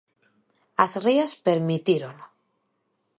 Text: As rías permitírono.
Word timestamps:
As 0.83 0.91
rías 1.05 1.31
permitírono. 1.45 2.25